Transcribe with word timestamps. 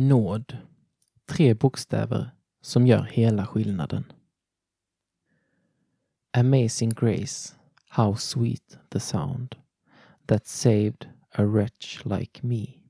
Nåd. 0.00 0.56
Tre 1.26 1.54
bokstäver 1.54 2.30
som 2.60 2.86
gör 2.86 3.02
hela 3.02 3.46
skillnaden. 3.46 4.12
Amazing 6.32 6.90
grace, 6.90 7.54
how 7.88 8.14
sweet 8.14 8.78
the 8.88 9.00
sound 9.00 9.56
that 10.26 10.46
saved 10.46 11.08
a 11.34 11.44
wretch 11.44 12.04
like 12.04 12.46
me. 12.46 12.80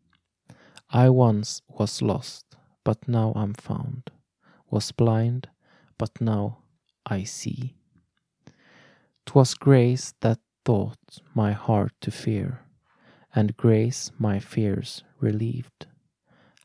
I 0.89 1.09
once 1.09 1.63
was 1.67 2.03
lost, 2.03 2.47
but 2.85 3.09
now 3.09 3.33
I'm 3.37 3.55
found, 3.55 4.11
was 4.71 4.97
blind, 4.97 5.49
but 5.99 6.21
now 6.21 6.53
I 7.11 7.25
see. 7.25 7.75
'Twas 9.25 9.55
grace 9.55 10.15
that 10.19 10.41
taught 10.65 11.23
my 11.35 11.53
heart 11.53 11.93
to 12.01 12.11
fear, 12.11 12.59
and 13.35 13.57
grace 13.57 14.13
my 14.19 14.41
fears 14.41 15.05
relieved. 15.21 15.87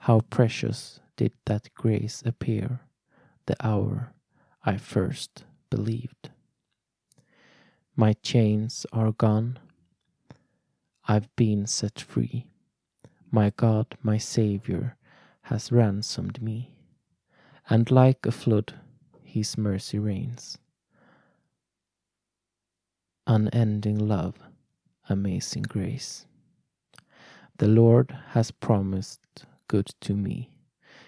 How 0.04 0.20
precious 0.20 0.99
did 1.16 1.31
that 1.45 1.73
grace 1.75 2.21
appear 2.25 2.81
the 3.45 3.55
hour 3.66 4.12
I 4.66 4.76
first 4.76 5.45
believed. 5.70 6.29
My 7.95 8.12
chains 8.12 8.85
are 8.91 9.13
gone, 9.13 9.59
I've 11.07 11.34
been 11.38 11.67
set 11.67 12.02
free. 12.02 12.48
My 13.31 13.53
God, 13.55 13.95
my 14.03 14.17
Saviour, 14.17 14.98
has 15.43 15.71
ransomed 15.71 16.41
me, 16.41 16.76
and 17.70 17.90
like 17.90 18.26
a 18.26 18.34
flood, 18.34 18.73
His 19.21 19.57
mercy 19.57 19.99
reigns. 19.99 20.57
Unending 23.26 24.05
love, 24.05 24.35
amazing 25.07 25.63
grace. 25.63 26.26
The 27.57 27.70
Lord 27.70 28.13
has 28.31 28.51
promised 28.51 29.45
good 29.67 29.88
to 30.02 30.13
me. 30.16 30.49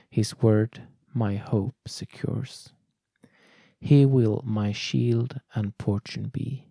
His 0.09 0.40
word 0.41 0.88
my 1.13 1.36
hope 1.36 1.76
secures. 1.88 2.70
He 3.79 4.05
will 4.05 4.41
my 4.46 4.71
shield 4.71 5.40
and 5.54 5.77
portion 5.77 6.29
be 6.29 6.68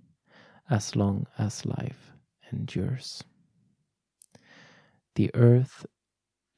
as 0.69 0.97
long 0.97 1.27
as 1.39 1.67
life 1.67 2.13
endures. 2.53 3.23
The 5.15 5.31
earth 5.35 5.87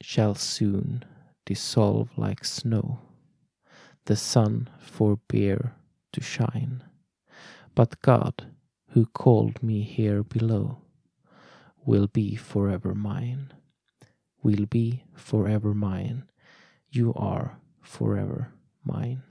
shall 0.01 0.35
soon 0.35 1.03
dissolve 1.45 2.09
like 2.17 2.43
snow, 2.43 2.99
the 4.05 4.15
sun 4.15 4.69
forbear 4.79 5.75
to 6.13 6.21
shine. 6.21 6.83
But 7.75 8.01
God, 8.01 8.47
who 8.89 9.05
called 9.05 9.61
me 9.61 9.83
here 9.83 10.23
below, 10.23 10.79
will 11.85 12.07
be 12.07 12.35
forever 12.35 12.95
mine 12.95 13.53
will 14.47 14.65
be 14.65 15.03
forever 15.15 15.73
mine. 15.73 16.23
You 16.89 17.13
are 17.17 17.49
forever 17.81 18.45
mine. 18.81 19.21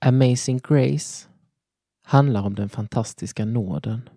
Amazing 0.00 0.58
Grace 0.58 1.28
handlar 2.02 2.42
om 2.42 2.54
den 2.54 2.68
fantastiska 2.68 3.44
nåden. 3.44 4.08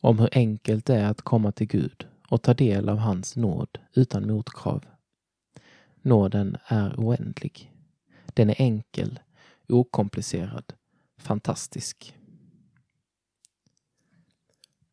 Om 0.00 0.18
hur 0.18 0.28
enkelt 0.32 0.86
det 0.86 0.96
är 0.96 1.10
att 1.10 1.22
komma 1.22 1.52
till 1.52 1.66
Gud 1.66 2.06
och 2.28 2.42
ta 2.42 2.54
del 2.54 2.88
av 2.88 2.98
hans 2.98 3.36
nåd 3.36 3.78
utan 3.94 4.26
motkrav. 4.26 4.84
Nåden 6.02 6.56
är 6.66 6.94
oändlig. 7.00 7.72
Den 8.26 8.50
är 8.50 8.54
enkel, 8.58 9.20
okomplicerad, 9.68 10.72
fantastisk. 11.18 12.16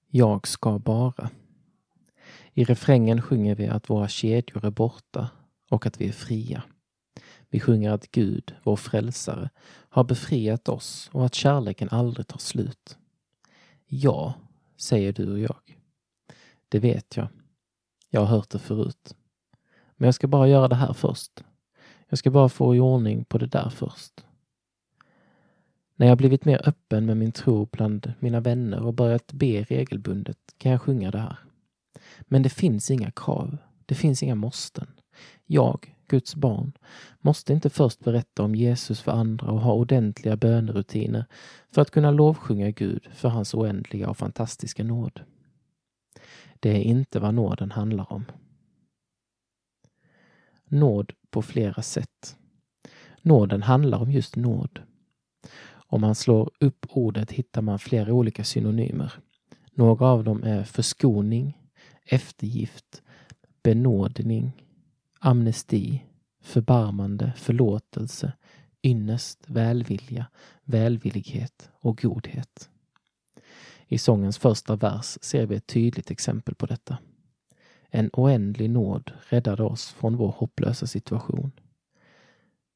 Jag 0.08 0.48
ska 0.48 0.80
bara. 0.80 1.30
I 2.54 2.64
refrängen 2.64 3.22
sjunger 3.22 3.56
vi 3.56 3.68
att 3.68 3.90
våra 3.90 4.08
kedjor 4.08 4.66
är 4.66 4.72
borta 4.72 5.30
och 5.70 5.86
att 5.86 6.02
vi 6.02 6.08
är 6.08 6.12
fria. 6.12 6.64
Vi 7.50 7.60
sjunger 7.60 7.92
att 7.92 8.12
Gud, 8.12 8.56
vår 8.64 8.76
frälsare, 8.76 9.50
har 9.90 10.04
befriat 10.04 10.70
oss 10.70 11.10
och 11.14 11.26
att 11.26 11.36
kärleken 11.36 11.90
aldrig 11.90 12.28
tar 12.28 12.40
slut. 12.40 12.98
Ja, 13.86 14.34
säger 14.78 15.14
du 15.14 15.32
och 15.32 15.40
jag. 15.40 15.78
Det 16.70 16.80
vet 16.80 17.18
jag. 17.18 17.28
Jag 18.10 18.22
har 18.22 18.28
hört 18.28 18.50
det 18.50 18.60
förut. 18.60 19.16
Men 19.96 20.08
jag 20.08 20.16
ska 20.16 20.28
bara 20.28 20.48
göra 20.48 20.68
det 20.68 20.76
här 20.76 20.94
först. 20.94 21.44
Jag 22.10 22.20
ska 22.20 22.32
bara 22.32 22.50
få 22.50 22.76
i 22.76 22.80
ordning 22.80 23.26
på 23.26 23.38
det 23.38 23.48
där 23.48 23.70
först. 23.70 24.26
När 25.96 26.08
jag 26.08 26.18
blivit 26.18 26.46
mer 26.46 26.70
öppen 26.70 27.06
med 27.06 27.18
min 27.18 27.32
tro 27.32 27.68
bland 27.72 28.14
mina 28.20 28.40
vänner 28.40 28.84
och 28.84 28.94
börjat 28.94 29.34
be 29.34 29.64
regelbundet 29.64 30.38
kan 30.58 30.72
jag 30.72 30.82
sjunga 30.82 31.12
det 31.12 31.20
här. 31.20 31.38
Men 32.22 32.42
det 32.42 32.50
finns 32.50 32.92
inga 32.92 33.12
krav. 33.12 33.58
Det 33.86 33.96
finns 33.96 34.24
inga 34.24 34.36
måsten. 34.36 34.88
Jag, 35.46 35.96
Guds 36.08 36.36
barn, 36.36 36.72
måste 37.22 37.54
inte 37.54 37.70
först 37.70 38.00
berätta 38.00 38.44
om 38.44 38.56
Jesus 38.56 39.02
för 39.02 39.12
andra 39.12 39.52
och 39.52 39.62
ha 39.62 39.74
ordentliga 39.74 40.38
bönerutiner 40.38 41.26
för 41.72 41.82
att 41.82 41.92
kunna 41.92 42.12
lovsjunga 42.12 42.72
Gud 42.72 43.08
för 43.14 43.30
hans 43.30 43.54
oändliga 43.54 44.10
och 44.10 44.18
fantastiska 44.18 44.84
nåd. 44.84 45.22
Det 46.60 46.70
är 46.70 46.82
inte 46.82 47.20
vad 47.20 47.34
nåden 47.34 47.72
handlar 47.72 48.14
om. 48.14 48.26
Nåd 50.66 51.14
på 51.30 51.42
flera 51.42 51.82
sätt. 51.82 52.38
Nåden 53.22 53.64
handlar 53.64 53.98
om 53.98 54.12
just 54.12 54.36
nåd. 54.36 54.80
Om 55.72 56.02
man 56.02 56.16
slår 56.16 56.52
upp 56.60 56.86
ordet 56.90 57.32
hittar 57.32 57.62
man 57.62 57.80
flera 57.80 58.14
olika 58.14 58.44
synonymer. 58.44 59.14
Några 59.72 60.06
av 60.06 60.24
dem 60.24 60.44
är 60.44 60.64
förskoning, 60.64 61.63
eftergift, 62.06 63.02
benådning, 63.64 64.66
amnesti, 65.20 66.04
förbarmande, 66.42 67.34
förlåtelse, 67.38 68.34
ynnest, 68.84 69.44
välvilja, 69.48 70.26
välvillighet 70.64 71.72
och 71.74 71.98
godhet. 71.98 72.70
I 73.88 73.98
sångens 73.98 74.38
första 74.38 74.76
vers 74.76 75.18
ser 75.22 75.46
vi 75.46 75.56
ett 75.56 75.68
tydligt 75.68 76.12
exempel 76.12 76.56
på 76.56 76.66
detta. 76.66 76.98
En 77.90 78.10
oändlig 78.14 78.70
nåd 78.70 79.12
räddade 79.30 79.64
oss 79.64 79.92
från 79.92 80.18
vår 80.18 80.32
hopplösa 80.32 80.88
situation. 80.88 81.52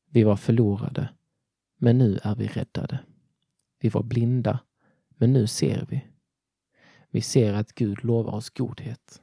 Vi 0.09 0.23
var 0.23 0.35
förlorade, 0.35 1.09
men 1.77 1.97
nu 1.97 2.19
är 2.23 2.35
vi 2.35 2.47
räddade. 2.47 2.99
Vi 3.79 3.89
var 3.89 4.03
blinda, 4.03 4.59
men 5.09 5.33
nu 5.33 5.47
ser 5.47 5.85
vi. 5.89 6.05
Vi 7.17 7.21
ser 7.21 7.53
att 7.53 7.73
Gud 7.73 8.03
lovar 8.03 8.33
oss 8.33 8.49
godhet. 8.49 9.21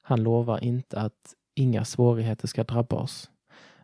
Han 0.00 0.22
lovar 0.22 0.64
inte 0.64 1.00
att 1.00 1.34
inga 1.54 1.84
svårigheter 1.84 2.48
ska 2.48 2.64
drabba 2.64 2.96
oss, 2.96 3.30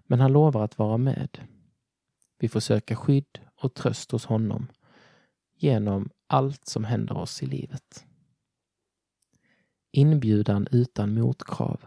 men 0.06 0.20
han 0.20 0.32
lovar 0.32 0.64
att 0.64 0.78
vara 0.78 0.96
med. 0.96 1.38
Vi 2.38 2.48
får 2.48 2.60
söka 2.60 2.96
skydd 2.96 3.38
och 3.56 3.74
tröst 3.74 4.10
hos 4.10 4.26
honom 4.26 4.66
genom 5.56 6.10
allt 6.26 6.66
som 6.66 6.84
händer 6.84 7.16
oss 7.16 7.42
i 7.42 7.46
livet. 7.46 8.06
Inbjudan 9.92 10.68
utan 10.70 11.14
motkrav. 11.14 11.80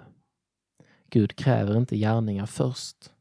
Gud 1.10 1.36
kräver 1.36 1.78
inte 1.78 1.98
gärningar 1.98 2.46
först. 2.46 3.12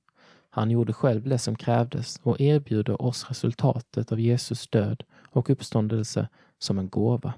Han 0.50 0.70
gjorde 0.70 0.92
själv 0.92 1.28
det 1.28 1.38
som 1.38 1.56
krävdes 1.56 2.20
och 2.22 2.40
erbjuder 2.40 3.02
oss 3.02 3.28
resultatet 3.28 4.12
av 4.12 4.20
Jesus 4.20 4.68
död 4.68 5.04
och 5.14 5.50
uppståndelse 5.50 6.28
som 6.58 6.78
en 6.78 6.88
gåva. 6.88 7.34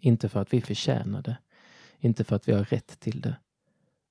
Inte 0.00 0.28
för 0.28 0.40
att 0.40 0.52
vi 0.52 0.60
förtjänar 0.60 1.22
det, 1.22 1.38
inte 1.98 2.24
för 2.24 2.36
att 2.36 2.48
vi 2.48 2.52
har 2.52 2.64
rätt 2.64 3.00
till 3.00 3.20
det, 3.20 3.36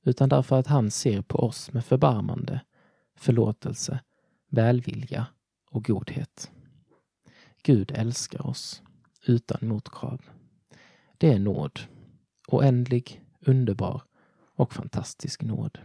utan 0.06 0.30
därför 0.30 0.60
att 0.60 0.68
han 0.68 0.92
ser 0.92 1.22
på 1.22 1.38
oss 1.38 1.74
med 1.74 1.86
förbarmande, 1.86 2.62
förlåtelse, 3.16 4.00
välvilja 4.50 5.26
och 5.72 5.84
godhet. 5.84 6.52
Gud 7.64 7.92
älskar 7.96 8.48
oss 8.48 8.82
utan 9.26 9.68
motkrav. 9.68 10.22
Det 11.18 11.34
är 11.34 11.40
nåd. 11.40 11.80
Oändlig, 12.48 13.24
underbar 13.40 14.02
och 14.56 14.74
fantastisk 14.74 15.42
nåd. 15.42 15.80